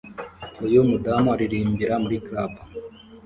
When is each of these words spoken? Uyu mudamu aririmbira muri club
Uyu 0.65 0.87
mudamu 0.89 1.27
aririmbira 1.35 1.95
muri 2.03 2.17
club 2.25 2.51